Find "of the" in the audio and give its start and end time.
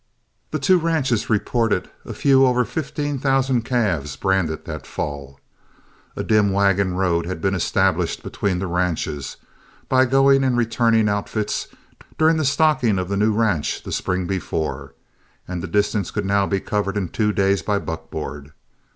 12.97-13.15